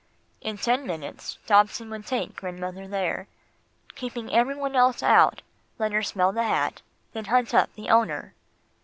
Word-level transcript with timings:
In 0.41 0.57
ten 0.57 0.87
minutes, 0.87 1.37
Dobson 1.45 1.91
would 1.91 2.07
take 2.07 2.35
grandmother 2.37 2.87
there, 2.87 3.27
keeping 3.93 4.33
every 4.33 4.55
one 4.55 4.75
else 4.75 5.03
out, 5.03 5.43
let 5.77 5.91
her 5.91 6.01
smell 6.01 6.31
the 6.31 6.41
hat, 6.41 6.81
then 7.13 7.25
hunt 7.25 7.53
up 7.53 7.71
the 7.75 7.89
owner." 7.91 8.33